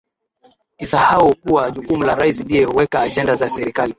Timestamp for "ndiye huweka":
2.39-2.99